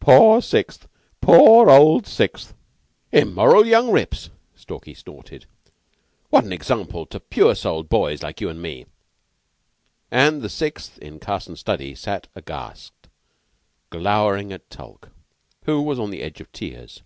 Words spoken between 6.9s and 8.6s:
to pure souled boys like you and